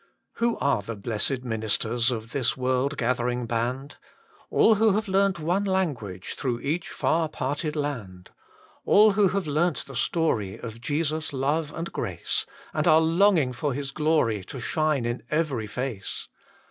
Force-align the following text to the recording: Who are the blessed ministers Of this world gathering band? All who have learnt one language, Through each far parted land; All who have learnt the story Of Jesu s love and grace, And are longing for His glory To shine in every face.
Who 0.37 0.57
are 0.57 0.81
the 0.81 0.95
blessed 0.95 1.43
ministers 1.43 2.09
Of 2.09 2.31
this 2.31 2.57
world 2.57 2.97
gathering 2.97 3.45
band? 3.45 3.97
All 4.49 4.73
who 4.73 4.93
have 4.93 5.07
learnt 5.07 5.37
one 5.39 5.63
language, 5.63 6.33
Through 6.33 6.61
each 6.61 6.89
far 6.89 7.29
parted 7.29 7.75
land; 7.75 8.31
All 8.83 9.11
who 9.11 9.27
have 9.27 9.45
learnt 9.45 9.85
the 9.85 9.95
story 9.95 10.55
Of 10.59 10.81
Jesu 10.81 11.17
s 11.17 11.31
love 11.33 11.71
and 11.71 11.93
grace, 11.93 12.47
And 12.73 12.87
are 12.87 12.99
longing 12.99 13.53
for 13.53 13.75
His 13.75 13.91
glory 13.91 14.43
To 14.45 14.59
shine 14.59 15.05
in 15.05 15.21
every 15.29 15.67
face. 15.67 16.27